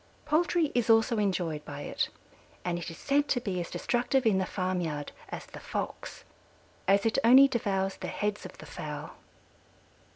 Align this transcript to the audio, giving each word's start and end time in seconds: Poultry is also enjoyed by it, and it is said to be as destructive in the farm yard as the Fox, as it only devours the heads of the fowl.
Poultry 0.25 0.71
is 0.73 0.89
also 0.89 1.19
enjoyed 1.19 1.63
by 1.63 1.81
it, 1.81 2.09
and 2.65 2.79
it 2.79 2.89
is 2.89 2.97
said 2.97 3.27
to 3.27 3.39
be 3.39 3.61
as 3.61 3.69
destructive 3.69 4.25
in 4.25 4.39
the 4.39 4.47
farm 4.47 4.81
yard 4.81 5.11
as 5.29 5.45
the 5.45 5.59
Fox, 5.59 6.23
as 6.87 7.05
it 7.05 7.19
only 7.23 7.47
devours 7.47 7.97
the 7.97 8.07
heads 8.07 8.43
of 8.43 8.57
the 8.57 8.65
fowl. 8.65 9.11